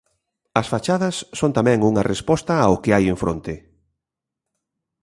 As 0.59 0.67
fachadas 0.73 1.15
son 1.39 1.51
tamén 1.57 1.79
unha 1.89 2.07
resposta 2.13 2.53
ao 2.59 2.79
que 2.81 2.93
hai 2.95 3.05
en 3.13 3.17
fronte. 3.23 3.53